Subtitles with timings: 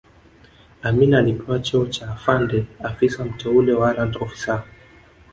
[0.81, 4.63] Amin alipewa cheo cha Afande Afisa Mteule warrant officer